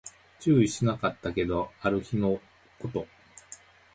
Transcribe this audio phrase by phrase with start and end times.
[0.39, 2.41] 注意しなかったけど、ある日の
[2.79, 3.05] こと